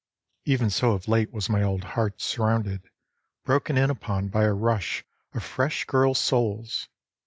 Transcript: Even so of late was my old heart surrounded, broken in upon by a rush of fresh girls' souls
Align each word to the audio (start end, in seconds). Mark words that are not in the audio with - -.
Even 0.45 0.71
so 0.71 0.93
of 0.93 1.07
late 1.07 1.31
was 1.31 1.47
my 1.47 1.61
old 1.61 1.83
heart 1.83 2.19
surrounded, 2.21 2.89
broken 3.45 3.77
in 3.77 3.91
upon 3.91 4.29
by 4.29 4.45
a 4.45 4.51
rush 4.51 5.05
of 5.35 5.43
fresh 5.43 5.85
girls' 5.85 6.17
souls 6.17 6.89